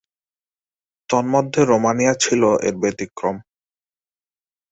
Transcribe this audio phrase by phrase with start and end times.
[1.09, 3.35] তন্মধ্যে রোমানিয়া ছিল এর ব্যতিক্রম।